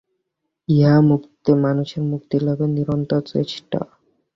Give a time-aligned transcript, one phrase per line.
[0.67, 0.95] ইহা
[1.61, 3.79] মানুষের মুক্তিলাভের নিরন্তর চেষ্টা।